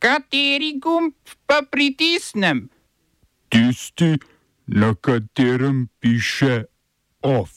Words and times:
Kateri 0.00 0.78
gumb 0.80 1.12
pa 1.44 1.60
pritisnem? 1.60 2.70
Tisti, 3.52 4.16
na 4.66 4.94
katerem 4.96 5.88
piše 6.00 6.64
OF. 7.20 7.50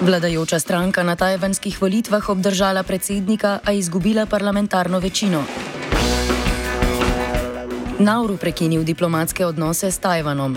Vladajoča 0.00 0.60
stranka 0.62 1.02
na 1.02 1.16
tajvanskih 1.16 1.82
volitvah 1.82 2.28
obdržala 2.28 2.82
predsednika, 2.82 3.58
a 3.64 3.72
izgubila 3.72 4.26
parlamentarno 4.26 4.98
večino. 4.98 5.42
Nauru 7.98 8.36
prekinil 8.36 8.84
diplomatske 8.84 9.46
odnose 9.46 9.90
s 9.90 9.98
Tajvanom. 9.98 10.56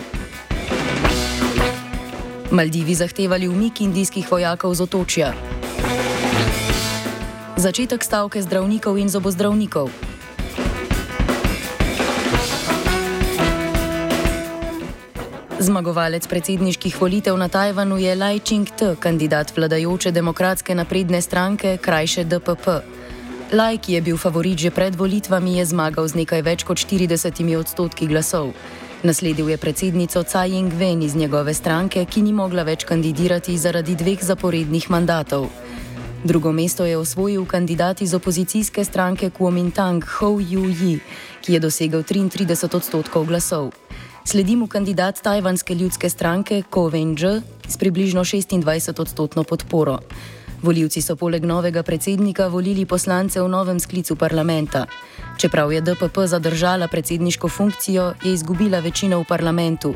Maldivi 2.51 2.95
zahtevali 2.95 3.47
umik 3.47 3.81
indijskih 3.81 4.31
vojakov 4.31 4.73
z 4.73 4.81
otočja. 4.81 5.56
Začetek 7.57 8.05
stavke 8.05 8.37
zdravnikov 8.37 9.01
in 9.01 9.09
zobozdravnikov. 9.09 9.89
Zmagovalec 15.57 16.21
predsedniških 16.29 16.93
volitev 17.01 17.33
na 17.33 17.49
Tajvanu 17.49 17.97
je 17.97 18.13
Lai 18.13 18.37
Ching-te, 18.37 18.93
kandidat 19.01 19.57
vladajoče 19.57 20.13
demokratske 20.13 20.77
napredne 20.77 21.17
stranke, 21.17 21.81
krajše 21.81 22.29
DPP. 22.29 22.67
Lai, 23.57 23.81
ki 23.81 23.97
je 23.97 24.01
bil 24.05 24.21
favorit 24.21 24.61
že 24.61 24.69
pred 24.69 24.93
volitvami, 24.93 25.57
je 25.57 25.65
zmagal 25.65 26.05
z 26.05 26.13
nekaj 26.13 26.41
več 26.45 26.61
kot 26.61 26.77
40 26.77 27.57
odstotki 27.57 28.05
glasov. 28.05 28.53
Nasledil 29.01 29.49
je 29.49 29.57
predsednico 29.57 30.21
Tsai 30.21 30.53
Ing-wen 30.61 31.01
iz 31.01 31.17
njegove 31.17 31.57
stranke, 31.57 32.05
ki 32.05 32.21
ni 32.21 32.37
mogla 32.37 32.61
več 32.61 32.85
kandidirati 32.85 33.57
zaradi 33.57 33.97
dveh 33.97 34.21
zaporednih 34.21 34.93
mandatov. 34.93 35.49
Drugo 36.23 36.51
mesto 36.51 36.85
je 36.85 36.97
osvojil 36.97 37.45
kandidat 37.45 38.01
iz 38.01 38.13
opozicijske 38.13 38.85
stranke 38.85 39.29
Kuomintang 39.29 40.05
Hou 40.05 40.39
Yu-ji, 40.41 40.99
ki 41.41 41.53
je 41.53 41.59
dosegel 41.59 42.03
33 42.03 42.75
odstotkov 42.75 43.25
glasov. 43.25 43.71
Sledi 44.25 44.55
mu 44.55 44.67
kandidat 44.67 45.21
tajvanske 45.21 45.75
ljudske 45.75 46.09
stranke 46.09 46.63
Ko 46.69 46.89
Wen-dž 46.89 47.41
s 47.67 47.77
približno 47.77 48.21
26 48.21 49.01
odstotno 49.01 49.43
podporo. 49.43 49.99
Voljivci 50.61 51.01
so 51.01 51.15
poleg 51.15 51.45
novega 51.45 51.83
predsednika 51.83 52.47
volili 52.47 52.85
poslance 52.85 53.41
v 53.41 53.47
novem 53.47 53.79
sklicu 53.79 54.15
parlamenta. 54.15 54.85
Čeprav 55.37 55.71
je 55.71 55.81
DPP 55.81 56.25
zadržala 56.25 56.87
predsedniško 56.87 57.49
funkcijo, 57.49 58.13
je 58.23 58.33
izgubila 58.33 58.79
večino 58.79 59.19
v 59.19 59.25
parlamentu. 59.29 59.93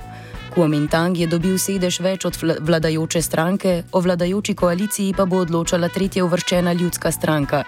Kuomintang 0.51 1.15
je 1.15 1.27
dobil 1.31 1.55
sedež 1.55 2.01
več 2.03 2.25
od 2.27 2.35
vladajoče 2.59 3.21
stranke, 3.23 3.83
o 3.95 4.01
vladajoči 4.03 4.51
koaliciji 4.53 5.13
pa 5.15 5.23
bo 5.25 5.45
odločala 5.45 5.87
tretja 5.87 6.25
uvrščena 6.25 6.73
ljudska 6.75 7.11
stranka. 7.11 7.63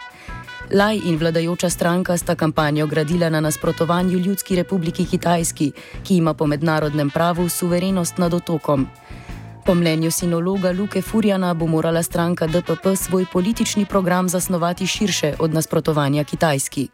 Laj 0.73 0.99
in 1.07 1.15
vladajoča 1.19 1.69
stranka 1.69 2.17
sta 2.17 2.35
kampanjo 2.35 2.87
gradila 2.87 3.29
na 3.29 3.39
nasprotovanju 3.39 4.19
Ljudski 4.19 4.55
republiki 4.55 5.05
Kitajski, 5.05 5.71
ki 6.03 6.17
ima 6.17 6.33
po 6.33 6.47
mednarodnem 6.47 7.09
pravu 7.09 7.49
suverenost 7.49 8.17
nad 8.17 8.33
otokom. 8.33 8.87
Po 9.65 9.75
mnenju 9.75 10.11
sinologa 10.11 10.71
Luke 10.71 11.01
Furjana 11.01 11.53
bo 11.53 11.67
morala 11.67 12.03
stranka 12.03 12.47
DPP 12.47 12.95
svoj 12.95 13.25
politični 13.33 13.85
program 13.85 14.29
zasnovati 14.29 14.87
širše 14.87 15.35
od 15.39 15.53
nasprotovanja 15.53 16.23
Kitajski. 16.23 16.89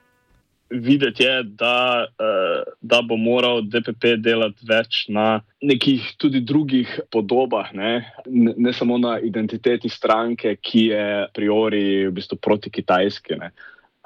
Videti 0.70 1.24
je, 1.24 1.44
da, 1.44 2.06
eh, 2.20 2.64
da 2.82 3.02
bo 3.02 3.18
moral 3.18 3.64
DPP 3.66 4.20
delati 4.22 4.66
več 4.70 5.08
na 5.10 5.42
nekih 5.66 6.14
tudi 6.22 6.44
drugih 6.46 7.00
podobah, 7.12 7.72
ne, 7.74 8.06
ne 8.58 8.74
samo 8.74 8.98
na 9.02 9.18
identiteti 9.20 9.90
stranke, 9.90 10.56
ki 10.62 10.86
je 10.92 11.08
a 11.24 11.28
priori 11.34 12.06
v 12.06 12.14
bistvu 12.14 12.38
proti 12.38 12.70
Kitajski. 12.70 13.40
Ne. 13.42 13.50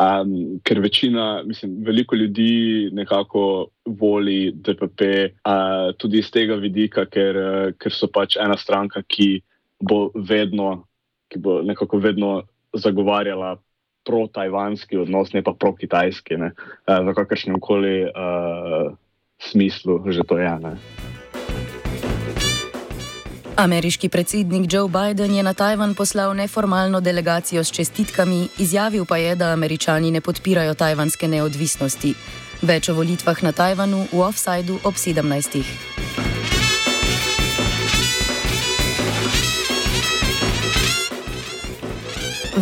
Um, 0.01 0.59
ker 0.65 0.79
večina, 0.79 1.43
mislim, 1.45 1.75
veliko 1.85 2.15
ljudi 2.15 2.89
nekako 2.93 3.67
voli 3.85 4.51
DPP, 4.55 5.01
uh, 5.45 5.91
tudi 5.97 6.23
iz 6.23 6.31
tega 6.31 6.55
vidika, 6.55 7.05
ker, 7.05 7.37
uh, 7.37 7.67
ker 7.77 7.93
so 7.93 8.07
pač 8.07 8.39
ena 8.41 8.57
stranka, 8.57 9.03
ki 9.03 9.43
bo 9.83 10.07
vedno, 10.15 10.87
ki 11.29 11.43
bo 11.43 11.59
nekako 11.61 11.99
vedno 12.01 12.31
zagovarjala 12.73 13.57
pro-tajvanski 14.05 14.97
odnos, 14.97 15.33
ne 15.33 15.43
pa 15.43 15.53
pro-kitajski, 15.53 16.35
uh, 16.35 16.51
v 16.87 17.15
kakršnem 17.15 17.59
koli 17.59 18.03
uh, 18.07 18.91
smislu 19.39 20.03
že 20.11 20.23
to 20.23 20.37
je. 20.37 20.53
Ne. 20.59 20.77
Ameriški 23.57 24.09
predsednik 24.09 24.65
Joe 24.73 24.89
Biden 24.89 25.35
je 25.35 25.43
na 25.43 25.53
Tajvan 25.53 25.93
poslal 25.95 26.33
neformalno 26.33 27.01
delegacijo 27.01 27.63
s 27.63 27.71
čestitkami, 27.71 28.47
izjavil 28.59 29.05
pa 29.05 29.17
je, 29.17 29.35
da 29.35 29.53
američani 29.53 30.11
ne 30.11 30.21
podpirajo 30.21 30.73
tajvanske 30.73 31.27
neodvisnosti. 31.27 32.15
Več 32.61 32.89
o 32.89 32.97
volitvah 32.97 33.43
na 33.43 33.51
Tajvanu 33.51 34.07
v 34.11 34.21
offsajdu 34.25 34.79
ob 34.83 34.95
17. 34.97 36.32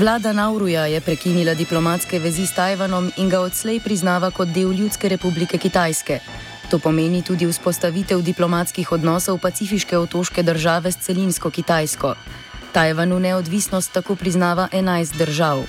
Vlada 0.02 0.34
Nauruja 0.34 0.86
je 0.90 1.02
prekinila 1.02 1.54
diplomatske 1.54 2.20
vezi 2.20 2.48
s 2.50 2.56
Tajvanom 2.58 3.12
in 3.22 3.30
ga 3.30 3.40
odslej 3.46 3.78
priznava 3.86 4.32
kot 4.34 4.50
del 4.50 4.74
Ljudske 4.74 5.10
republike 5.10 5.58
Kitajske. 5.62 6.18
To 6.74 6.80
pomeni 6.80 7.22
tudi 7.22 7.46
vzpostavitev 7.46 8.22
diplomatskih 8.26 8.92
odnosov 8.92 9.38
pacifiške 9.38 9.98
otoške 9.98 10.44
države 10.44 10.92
s 10.92 10.98
celinsko 11.06 11.50
Kitajsko. 11.50 12.16
Tajvanu 12.74 13.20
neodvisnost 13.20 13.94
tako 13.94 14.16
priznava 14.16 14.68
11 14.74 15.18
držav. 15.18 15.62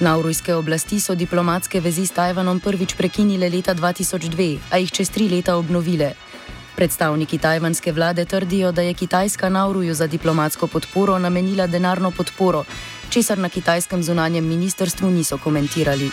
Naurujske 0.00 0.54
oblasti 0.54 1.00
so 1.00 1.14
diplomatske 1.14 1.80
vezi 1.80 2.06
s 2.06 2.16
Tajvanom 2.16 2.60
prvič 2.60 2.94
prekinile 2.96 3.50
leta 3.50 3.74
2002, 3.74 4.58
a 4.70 4.80
jih 4.80 4.92
čez 4.92 5.10
tri 5.10 5.28
leta 5.28 5.56
obnovile. 5.56 6.14
Predstavniki 6.76 7.38
tajvanske 7.38 7.92
vlade 7.92 8.24
trdijo, 8.24 8.72
da 8.72 8.82
je 8.82 8.94
Kitajska 8.94 9.48
Nauruju 9.48 9.94
za 9.94 10.06
diplomatsko 10.06 10.66
podporo 10.66 11.18
namenila 11.18 11.66
denarno 11.66 12.10
podporo, 12.10 12.64
česar 13.10 13.38
na 13.38 13.48
kitajskem 13.48 14.02
zunanjem 14.02 14.44
ministrstvu 14.44 15.10
niso 15.10 15.38
komentirali. 15.38 16.10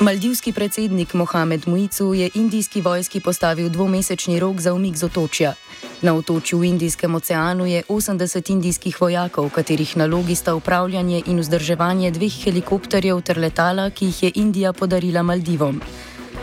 Maldivski 0.00 0.52
predsednik 0.52 1.14
Mohamed 1.14 1.68
Muicu 1.68 2.14
je 2.14 2.30
indijski 2.34 2.80
vojski 2.80 3.20
postavil 3.20 3.68
dvomesečni 3.68 4.40
rok 4.40 4.60
za 4.60 4.74
umik 4.74 4.96
z 4.96 5.04
otočja. 5.04 5.54
Na 6.02 6.14
otočju 6.14 6.58
v 6.58 6.64
Indijskem 6.64 7.14
oceanu 7.14 7.66
je 7.66 7.82
80 7.88 8.50
indijskih 8.50 9.00
vojakov, 9.00 9.50
katerih 9.50 9.96
nalogi 9.96 10.34
sta 10.34 10.54
upravljanje 10.54 11.22
in 11.26 11.40
vzdrževanje 11.40 12.10
dveh 12.10 12.44
helikopterjev 12.44 13.20
ter 13.20 13.38
letala, 13.38 13.90
ki 13.90 14.04
jih 14.06 14.22
je 14.22 14.32
Indija 14.34 14.72
podarila 14.72 15.22
Maldivom. 15.22 15.80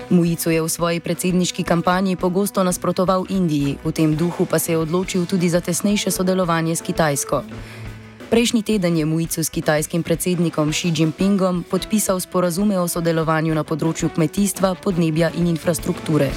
Muicu 0.09 0.50
je 0.50 0.62
v 0.62 0.69
svoji 0.69 1.00
predsedniški 1.00 1.64
kampanji 1.64 2.16
pogosto 2.16 2.64
nasprotoval 2.64 3.25
Indiji, 3.30 3.78
v 3.84 3.91
tem 3.91 4.16
duhu 4.16 4.46
pa 4.46 4.59
se 4.59 4.72
je 4.72 4.78
odločil 4.78 5.25
tudi 5.25 5.50
za 5.50 5.62
tesnejše 5.62 6.12
sodelovanje 6.12 6.75
s 6.75 6.81
Kitajsko. 6.81 7.44
Prejšnji 8.30 8.64
teden 8.64 8.97
je 8.97 9.06
Mujicu 9.06 9.44
s 9.44 9.50
kitajskim 9.50 10.03
predsednikom 10.03 10.74
Xi 10.74 10.90
Jinpingom 10.90 11.64
podpisal 11.69 12.19
sporazume 12.19 12.80
o 12.81 12.88
sodelovanju 12.90 13.53
na 13.53 13.62
področju 13.62 14.09
kmetijstva, 14.09 14.74
podnebja 14.81 15.30
in 15.38 15.53
infrastrukture. 15.53 16.34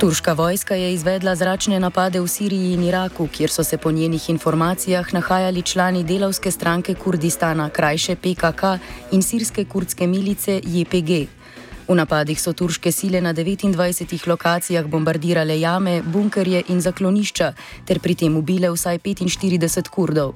Turška 0.00 0.32
vojska 0.32 0.74
je 0.74 0.92
izvedla 0.92 1.32
zračne 1.36 1.80
napade 1.80 2.20
v 2.20 2.28
Siriji 2.28 2.74
in 2.74 2.82
Iraku, 2.84 3.28
kjer 3.32 3.50
so 3.50 3.64
se 3.64 3.78
po 3.78 3.90
njenih 3.90 4.28
informacijah 4.30 5.14
nahajali 5.14 5.62
člani 5.62 6.04
delavske 6.04 6.50
stranke 6.50 6.94
Kurdistana, 6.94 7.70
krajše 7.70 8.16
PKK 8.16 8.62
in 9.12 9.22
sirske 9.22 9.64
kurdske 9.64 10.06
milice 10.06 10.60
JPG. 10.64 11.10
V 11.88 11.94
napadih 11.94 12.40
so 12.40 12.52
turške 12.52 12.92
sile 12.92 13.20
na 13.20 13.32
29 13.34 14.28
lokacijah 14.28 14.86
bombardirale 14.86 15.60
jame, 15.60 16.02
bunkerje 16.02 16.62
in 16.68 16.80
zaklonišča, 16.80 17.52
ter 17.86 18.00
pri 18.00 18.14
tem 18.14 18.36
ubile 18.36 18.68
vsaj 18.70 18.98
45 18.98 19.88
kurdov. 19.88 20.34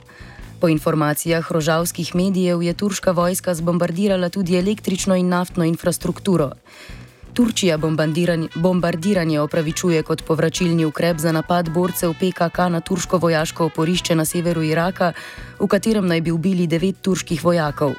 Po 0.61 0.69
informacijah 0.69 1.53
rožavskih 1.53 2.15
medijev 2.15 2.63
je 2.63 2.75
turška 2.75 3.13
vojska 3.13 3.55
zbombardirala 3.55 4.29
tudi 4.29 4.57
električno 4.57 5.17
in 5.17 5.29
naftno 5.29 5.65
infrastrukturo. 5.65 6.51
Turčija 7.35 7.77
bombardiranje, 7.79 8.49
bombardiranje 8.55 9.41
opravičuje 9.41 10.03
kot 10.03 10.23
povračilni 10.27 10.85
ukrep 10.85 11.19
za 11.19 11.33
napad 11.33 11.69
borcev 11.71 12.15
PKK 12.15 12.59
na 12.71 12.81
turško 12.81 13.19
vojaško 13.19 13.65
oporišče 13.65 14.15
na 14.15 14.25
severu 14.25 14.63
Iraka, 14.63 15.13
v 15.61 15.67
katerem 15.67 16.07
naj 16.07 16.21
bi 16.21 16.31
ubili 16.31 16.67
devet 16.67 16.97
turških 17.03 17.45
vojakov. 17.45 17.95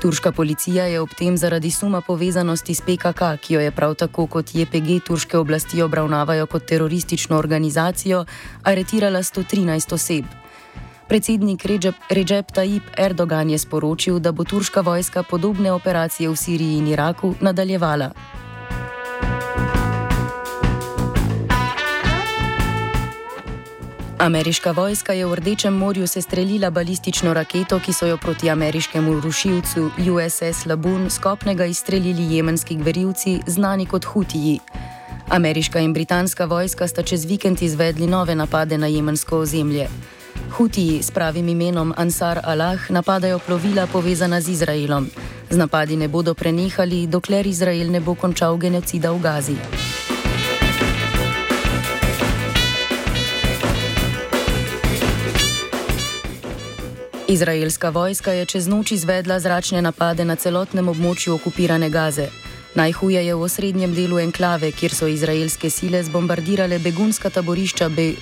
Turška 0.00 0.32
policija 0.32 0.84
je 0.84 1.00
ob 1.00 1.08
tem 1.18 1.36
zaradi 1.36 1.70
suma 1.70 2.00
povezanosti 2.00 2.74
s 2.74 2.80
PKK, 2.80 3.36
ki 3.40 3.54
jo 3.54 3.60
je 3.60 3.70
prav 3.70 3.94
tako 3.94 4.26
kot 4.26 4.54
JPG 4.54 5.00
turške 5.06 5.38
oblasti 5.38 5.82
obravnavajo 5.82 6.46
kot 6.46 6.66
teroristično 6.66 7.38
organizacijo, 7.38 8.24
aretirala 8.62 9.22
113 9.22 9.94
oseb. 9.94 10.24
Predsednik 11.08 11.64
Recep 12.10 12.52
Tayyip 12.54 12.82
Erdogan 12.98 13.50
je 13.50 13.58
sporočil, 13.58 14.18
da 14.18 14.32
bo 14.32 14.44
turška 14.44 14.80
vojska 14.80 15.22
podobne 15.22 15.72
operacije 15.72 16.28
v 16.28 16.36
Siriji 16.36 16.78
in 16.78 16.86
Iraku 16.86 17.34
nadaljevala. 17.40 18.10
Ameriška 24.24 24.72
vojska 24.72 25.12
je 25.12 25.26
v 25.26 25.34
Rdečem 25.36 25.74
morju 25.76 26.06
sestrelila 26.06 26.70
balistično 26.70 27.34
raketo, 27.34 27.76
ki 27.76 27.92
so 27.92 28.06
jo 28.06 28.16
proti 28.16 28.50
ameriškemu 28.50 29.20
rušilcu 29.20 29.90
USS 30.00 30.66
Laboon 30.66 31.10
skopnega 31.10 31.64
izstrelili 31.64 32.36
jemenski 32.36 32.76
gverilci, 32.76 33.40
znani 33.46 33.86
kot 33.86 34.04
Hutiji. 34.04 34.60
Ameriška 35.28 35.80
in 35.80 35.92
britanska 35.92 36.44
vojska 36.44 36.88
sta 36.88 37.02
čez 37.02 37.24
vikend 37.24 37.62
izvedli 37.62 38.06
nove 38.06 38.34
napade 38.34 38.78
na 38.78 38.86
jemensko 38.86 39.38
ozemlje. 39.38 39.88
Hutiji 40.56 41.02
s 41.02 41.10
pravim 41.10 41.48
imenom 41.48 41.94
Ansar 41.96 42.40
Allah 42.44 42.90
napadajo 42.90 43.38
plovila 43.38 43.86
povezana 43.86 44.40
z 44.40 44.48
Izraelom. 44.48 45.10
Z 45.50 45.56
napadi 45.56 45.96
ne 45.96 46.08
bodo 46.08 46.34
prenehali, 46.34 47.06
dokler 47.06 47.46
Izrael 47.46 47.90
ne 47.90 48.00
bo 48.00 48.14
končal 48.14 48.56
genocida 48.56 49.12
v 49.12 49.20
Gazi. 49.20 49.56
Izraelska 57.34 57.88
vojska 57.90 58.32
je 58.32 58.46
čez 58.46 58.66
noč 58.68 58.92
izvedla 58.92 59.40
zračne 59.40 59.82
napade 59.82 60.24
na 60.24 60.36
celotnem 60.36 60.88
območju 60.88 61.32
okupirane 61.34 61.88
Gaze. 61.90 62.28
Najhuje 62.78 63.24
je 63.26 63.34
v 63.34 63.42
osrednjem 63.42 63.94
delu 63.94 64.20
enklave, 64.22 64.70
kjer 64.70 64.94
so 64.94 65.08
izraelske 65.10 65.70
sile 65.70 66.02
zbombardirale 66.06 66.78
begunska 66.78 67.30
taborišča 67.34 67.88
Be 67.88 68.12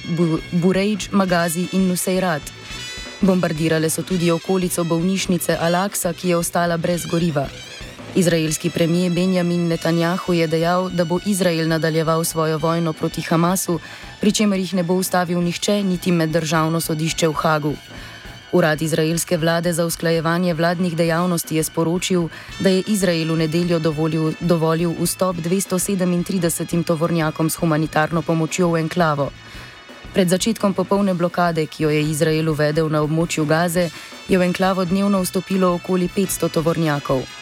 Burejč, 0.53 1.11
Magazi 1.13 1.67
in 1.73 1.91
Nusejrat. 1.91 2.53
Bombardirale 3.21 3.91
so 3.91 4.03
tudi 4.03 4.31
okolico 4.33 4.85
bolnišnice 4.85 5.59
Al-Aqsa, 5.61 6.15
ki 6.17 6.29
je 6.33 6.37
ostala 6.37 6.77
brez 6.77 7.05
goriva. 7.11 7.45
Izraelski 8.15 8.71
premijer 8.71 9.13
Benjamin 9.13 9.69
Netanjahu 9.69 10.33
je 10.33 10.47
dejal, 10.47 10.89
da 10.91 11.05
bo 11.05 11.19
Izrael 11.27 11.69
nadaljeval 11.69 12.25
svojo 12.25 12.59
vojno 12.59 12.93
proti 12.93 13.21
Hamasu, 13.29 13.77
pri 14.21 14.33
čemer 14.33 14.61
jih 14.61 14.75
ne 14.75 14.83
bo 14.83 14.95
ustavil 14.95 15.45
nihče, 15.45 15.83
niti 15.83 16.13
med 16.13 16.31
državno 16.31 16.81
sodišče 16.81 17.29
v 17.29 17.33
Hagu. 17.45 17.77
Urad 18.53 18.83
izraelske 18.83 19.37
vlade 19.37 19.73
za 19.73 19.87
usklajevanje 19.87 20.55
vladnih 20.55 20.97
dejavnosti 20.97 21.57
je 21.57 21.63
sporočil, 21.65 22.29
da 22.61 22.69
je 22.69 22.83
Izrael 22.87 23.33
v 23.33 23.39
nedeljo 23.39 23.79
dovolil, 23.79 24.33
dovolil 24.41 24.93
vstop 25.01 25.37
237 25.37 26.85
tovornjakom 26.85 27.51
s 27.51 27.57
humanitarno 27.57 28.23
pomočjo 28.23 28.69
v 28.71 28.81
enklavo. 28.81 29.31
Pred 30.13 30.29
začetkom 30.29 30.75
popolne 30.75 31.15
blokade, 31.15 31.67
ki 31.67 31.83
jo 31.83 31.91
je 31.91 32.03
Izrael 32.03 32.49
uvedel 32.49 32.89
na 32.89 33.01
območju 33.01 33.47
Gaze, 33.49 33.89
je 34.29 34.39
v 34.39 34.43
enklavo 34.43 34.85
dnevno 34.85 35.23
vstopilo 35.23 35.73
okoli 35.75 36.09
500 36.09 36.49
tovornjakov. 36.49 37.42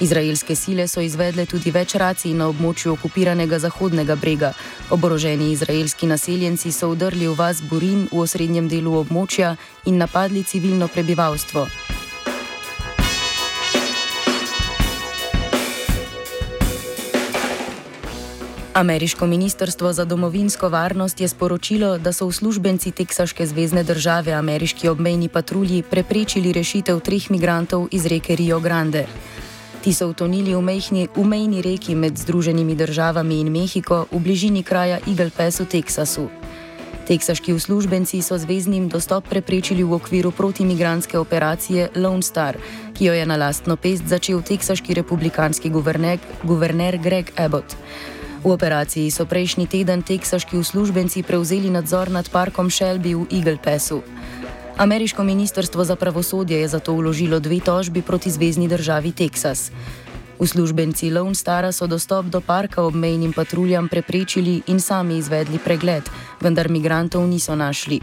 Izraelske 0.00 0.56
sile 0.56 0.88
so 0.88 1.00
izvedle 1.00 1.44
tudi 1.46 1.70
več 1.70 1.94
racij 2.00 2.32
na 2.34 2.48
območju 2.48 2.94
okupiranega 2.94 3.58
Zahodnega 3.60 4.16
brega. 4.16 4.52
Oboroženi 4.90 5.50
izraelski 5.52 6.06
naseljenci 6.06 6.72
so 6.72 6.88
udrli 6.88 7.28
v 7.28 7.36
vas 7.36 7.60
Burin 7.60 8.06
v 8.12 8.24
osrednjem 8.24 8.68
delu 8.68 8.96
območja 9.02 9.56
in 9.84 10.00
napadli 10.00 10.44
civilno 10.44 10.88
prebivalstvo. 10.88 11.66
Ameriško 18.74 19.26
ministrstvo 19.26 19.92
za 19.92 20.04
domovinsko 20.04 20.68
varnost 20.68 21.20
je 21.20 21.28
sporočilo, 21.28 21.98
da 21.98 22.12
so 22.12 22.26
uslužbenci 22.26 22.90
teksaške 22.90 23.46
zvezdne 23.46 23.82
države 23.82 24.32
ameriški 24.32 24.88
obmejni 24.88 25.28
patrulji 25.28 25.82
preprečili 25.82 26.52
rešitev 26.52 27.00
treh 27.00 27.30
migrantov 27.30 27.88
iz 27.90 28.06
reke 28.06 28.36
Rio 28.36 28.60
Grande. 28.60 29.06
Ti 29.80 29.96
so 29.96 30.12
utonili 30.12 30.52
v, 30.52 30.60
mejhni, 30.60 31.08
v 31.08 31.24
mejni 31.24 31.64
reki 31.64 31.96
med 31.96 32.12
Združenimi 32.12 32.76
državami 32.76 33.40
in 33.40 33.48
Mehiko 33.48 34.04
v 34.12 34.20
bližini 34.20 34.60
kraja 34.60 35.00
Eagle 35.08 35.32
Pass 35.32 35.56
v 35.56 35.72
Teksasu. 35.72 36.28
Teksaški 37.08 37.56
uslužbenci 37.56 38.20
so 38.20 38.36
zvezdnim 38.36 38.92
dostop 38.92 39.24
preprečili 39.24 39.80
v 39.80 39.96
okviru 39.96 40.36
protimigranske 40.36 41.16
operacije 41.16 41.96
Lone 41.96 42.20
Star, 42.20 42.60
ki 42.92 43.08
jo 43.08 43.12
je 43.16 43.24
na 43.24 43.40
lastno 43.40 43.80
pest 43.80 44.04
začel 44.04 44.44
teksaški 44.44 44.94
republikanski 44.94 45.72
guverner, 45.72 46.20
guverner 46.44 47.00
Greg 47.00 47.32
Abbott. 47.40 47.72
V 48.44 48.52
operaciji 48.52 49.08
so 49.08 49.24
prejšnji 49.24 49.66
teden 49.66 50.04
teksaški 50.04 50.60
uslužbenci 50.60 51.24
prevzeli 51.24 51.72
nadzor 51.72 52.12
nad 52.12 52.28
parkom 52.28 52.68
Shelby 52.68 53.16
v 53.16 53.24
Eagle 53.32 53.56
Passu. 53.56 54.04
Ameriško 54.80 55.24
ministrstvo 55.24 55.84
za 55.84 55.96
pravosodje 55.96 56.60
je 56.60 56.68
zato 56.68 56.92
uložilo 56.92 57.40
dve 57.40 57.60
tožbi 57.60 58.02
proti 58.02 58.30
zvezdni 58.30 58.68
državi 58.68 59.12
Teksas. 59.12 59.70
Uslužbenci 60.38 61.10
Lone 61.10 61.34
Stara 61.34 61.72
so 61.72 61.86
dostop 61.86 62.26
do 62.26 62.40
parka 62.40 62.82
obmejnim 62.82 63.32
patruljam 63.32 63.88
preprečili 63.88 64.62
in 64.66 64.80
sami 64.80 65.18
izvedli 65.18 65.58
pregled, 65.58 66.02
vendar 66.40 66.70
migrantov 66.70 67.28
niso 67.28 67.56
našli. 67.56 68.00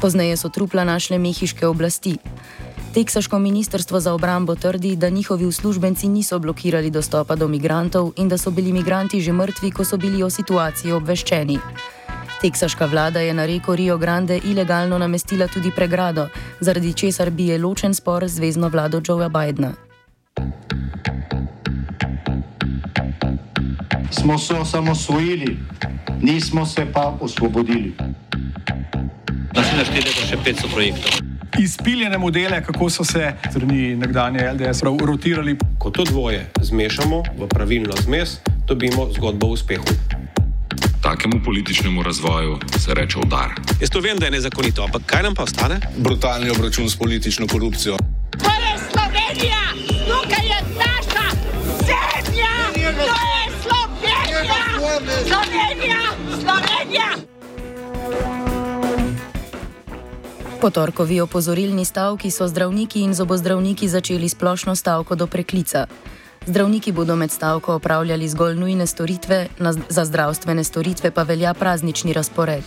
Pozneje 0.00 0.36
so 0.36 0.48
trupla 0.48 0.84
našle 0.84 1.18
mehiške 1.18 1.66
oblasti. 1.66 2.16
Teksaško 2.94 3.38
ministrstvo 3.38 4.00
za 4.00 4.12
obrambo 4.12 4.54
trdi, 4.54 4.96
da 4.96 5.08
njihovi 5.08 5.46
uslužbenci 5.46 6.08
niso 6.08 6.38
blokirali 6.38 6.90
dostopa 6.90 7.36
do 7.36 7.48
migrantov 7.48 8.12
in 8.16 8.28
da 8.28 8.38
so 8.38 8.50
bili 8.50 8.72
migranti 8.72 9.20
že 9.20 9.32
mrtvi, 9.32 9.70
ko 9.70 9.84
so 9.84 9.96
bili 9.96 10.22
o 10.22 10.30
situaciji 10.30 10.92
obveščeni. 10.92 11.58
Teksaška 12.40 12.86
vlada 12.86 13.20
je 13.20 13.34
na 13.34 13.46
reko 13.46 13.76
Rio 13.76 13.98
Grande 13.98 14.40
ilegalno 14.44 14.98
namestila 14.98 15.46
tudi 15.46 15.70
pregrado, 15.76 16.28
zaradi 16.60 16.92
česar 16.92 17.30
bi 17.30 17.46
je 17.46 17.58
ločen 17.58 17.94
spor 17.94 18.28
z 18.28 18.34
zvezdno 18.34 18.68
vlado 18.68 19.00
Joea 19.08 19.28
Bidna. 19.28 19.72
Smo 24.10 24.38
se 24.38 24.54
osamosvojili, 24.54 25.58
nismo 26.22 26.66
se 26.66 26.86
pa 26.92 27.16
osvobodili. 27.20 27.92
Naslednje 29.54 29.84
število 29.84 30.20
je 30.20 30.26
še 30.26 30.36
500 30.36 30.72
projektov. 30.74 31.12
Izpiljene 31.60 32.18
modele, 32.18 32.62
kako 32.64 32.90
so 32.90 33.04
se 33.04 33.32
strani 33.50 33.96
nekdanje 33.96 34.52
LDS 34.52 34.82
rotirali. 34.82 35.58
Ko 35.78 35.90
to 35.90 36.04
dvoje 36.04 36.46
zmešamo 36.62 37.22
v 37.38 37.48
pravilno 37.48 37.92
zmes, 38.00 38.38
dobimo 38.66 39.08
zgodbo 39.12 39.46
o 39.46 39.50
uspehu. 39.50 40.09
Takemu 41.10 41.40
političnemu 41.44 42.02
razvoju 42.02 42.58
se 42.78 42.94
reče 42.94 43.18
udar. 43.18 43.50
Jaz 43.80 43.90
to 43.90 44.00
vem, 44.00 44.18
da 44.18 44.24
je 44.24 44.30
nezakonito, 44.30 44.84
ampak 44.84 45.02
kaj 45.06 45.22
nam 45.22 45.34
pa 45.34 45.42
ostane? 45.42 45.80
Brutalni 45.96 46.50
obračun 46.50 46.90
s 46.90 46.96
politično 46.96 47.46
korupcijo. 47.46 47.96
To 48.30 48.50
je 48.64 48.72
Slovenija, 48.92 49.62
tukaj 50.06 50.46
je 50.46 50.60
naša 50.78 51.26
zemlja, 51.86 52.54
to 52.94 53.18
je 53.34 53.42
Slovenija, 53.62 54.60
Slovenija, 55.28 56.00
Slovenija. 56.40 57.08
Po 60.60 60.70
torkovi 60.70 61.20
opozorilni 61.20 61.84
stavki 61.84 62.30
so 62.30 62.48
zdravniki 62.48 63.00
in 63.00 63.14
zobozdravniki 63.14 63.88
začeli 63.88 64.28
splošno 64.28 64.76
stavko 64.76 65.14
do 65.14 65.26
preklica. 65.26 65.86
Zdravniki 66.46 66.92
bodo 66.92 67.16
med 67.16 67.30
stavko 67.30 67.74
opravljali 67.74 68.28
zgolj 68.28 68.54
nujne 68.54 68.86
storitve, 68.86 69.46
za 69.88 70.04
zdravstvene 70.04 70.64
storitve 70.64 71.10
pa 71.10 71.22
velja 71.22 71.54
praznični 71.54 72.12
razpored. 72.12 72.64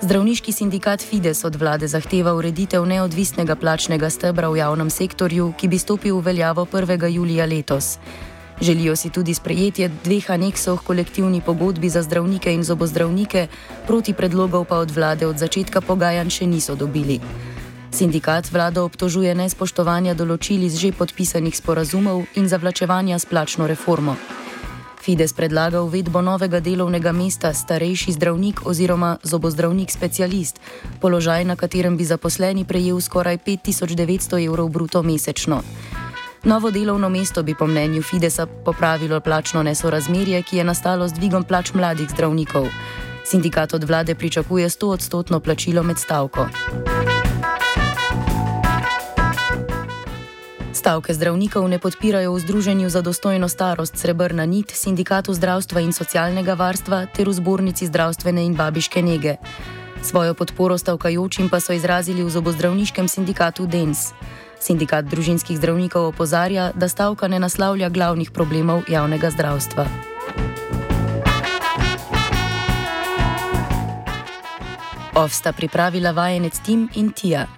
Zdravniški 0.00 0.52
sindikat 0.52 1.02
Fides 1.02 1.44
od 1.44 1.56
vlade 1.56 1.88
zahteva 1.88 2.34
ureditev 2.34 2.86
neodvisnega 2.86 3.56
plačnega 3.56 4.10
stebra 4.10 4.48
v 4.48 4.56
javnem 4.56 4.90
sektorju, 4.90 5.52
ki 5.58 5.68
bi 5.68 5.78
stopil 5.78 6.16
v 6.16 6.24
veljavo 6.24 6.64
1. 6.72 7.08
julija 7.08 7.46
letos. 7.46 7.98
Želijo 8.60 8.96
si 8.96 9.10
tudi 9.10 9.34
sprejetje 9.34 9.90
dveh 10.04 10.30
aneksov 10.30 10.78
kolektivni 10.84 11.40
pogodbi 11.40 11.88
za 11.88 12.02
zdravnike 12.02 12.54
in 12.54 12.64
zobozdravnike, 12.64 13.46
proti 13.86 14.12
predlogov 14.12 14.64
pa 14.64 14.78
od 14.78 14.90
vlade 14.90 15.26
od 15.26 15.38
začetka 15.38 15.80
pogajanj 15.80 16.30
še 16.30 16.46
niso 16.46 16.74
dobili. 16.74 17.20
Sindikat 17.94 18.50
vlado 18.50 18.82
obtožuje 18.82 19.30
nespoštovanja 19.38 20.16
določil 20.18 20.64
iz 20.66 20.74
že 20.82 20.88
podpisanih 20.90 21.54
sporazumov 21.54 22.24
in 22.34 22.50
zavlačevanja 22.50 23.20
s 23.22 23.28
plačno 23.30 23.68
reformo. 23.70 24.16
Fides 24.98 25.30
predlaga 25.30 25.78
uvedbo 25.86 26.18
novega 26.18 26.58
delovnega 26.58 27.12
mesta 27.14 27.52
starejši 27.54 28.16
zdravnik 28.18 28.64
oziroma 28.66 29.12
zobozdravnik 29.22 29.94
specialist, 29.94 30.58
položaj, 30.98 31.46
na 31.46 31.54
katerem 31.54 31.94
bi 31.94 32.02
zaposleni 32.02 32.66
prejel 32.66 32.98
skoraj 32.98 33.38
5900 33.46 34.42
evrov 34.42 34.74
bruto 34.74 35.06
mesečno. 35.06 35.62
Novo 36.50 36.74
delovno 36.74 37.06
mesto 37.08 37.46
bi 37.46 37.54
po 37.54 37.70
mnenju 37.70 38.02
Fidesa 38.02 38.50
popravilo 38.50 39.22
plačno 39.22 39.62
nesorazmerje, 39.62 40.42
ki 40.42 40.56
je 40.56 40.64
nastalo 40.66 41.06
z 41.06 41.14
dvigom 41.14 41.46
plač 41.46 41.70
mladih 41.78 42.10
zdravnikov. 42.10 42.66
Sindikat 43.22 43.78
od 43.78 43.84
vlade 43.86 44.18
pričakuje 44.18 44.68
100 44.68 44.86
odstotno 44.98 45.40
plačilo 45.40 45.86
med 45.86 45.98
stavko. 45.98 46.50
Stavke 50.84 51.16
zdravnikov 51.16 51.64
ne 51.64 51.80
podpirajo 51.80 52.36
v 52.36 52.44
Združenju 52.44 52.92
za 52.92 53.00
dostojno 53.00 53.48
starost 53.48 53.96
Srebrna 53.96 54.44
nit, 54.44 54.68
Sindikatu 54.68 55.32
zdravstva 55.32 55.80
in 55.80 55.96
socialnega 55.96 56.52
varstva 56.52 57.08
ter 57.08 57.24
v 57.24 57.32
Zbornici 57.32 57.88
zdravstvene 57.88 58.44
in 58.44 58.52
babiške 58.52 59.00
nege. 59.00 59.40
Svojo 60.04 60.36
podporo 60.36 60.76
stavkajočim 60.76 61.48
pa 61.48 61.56
so 61.56 61.72
izrazili 61.72 62.20
v 62.20 62.28
zobozdravniškem 62.28 63.08
sindikatu 63.08 63.64
DENS. 63.64 64.12
Sindikat 64.60 65.08
družinskih 65.08 65.56
zdravnikov 65.56 66.12
opozarja, 66.12 66.76
da 66.76 66.84
stavka 66.84 67.32
ne 67.32 67.40
naslavlja 67.40 67.88
glavnih 67.88 68.28
problemov 68.28 68.84
javnega 68.84 69.32
zdravstva. 69.32 69.88
Ovsta 75.16 75.56
pripravila 75.56 76.12
vajenec 76.12 76.60
Tim 76.60 76.92
in 76.92 77.08
Tija. 77.16 77.48